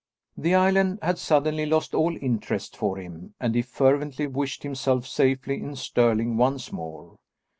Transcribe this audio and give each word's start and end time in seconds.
The 0.35 0.55
island 0.55 0.97
had 1.03 1.19
suddenly 1.19 1.67
lost 1.67 1.93
all 1.93 2.17
interest 2.19 2.75
for 2.75 2.97
him 2.97 3.35
and 3.39 3.53
he 3.53 3.61
fervently 3.61 4.25
wished 4.25 4.63
himself 4.63 5.05
safely 5.05 5.61
in 5.61 5.75
Stirling 5.75 6.37
once 6.37 6.71
more. 6.71 7.17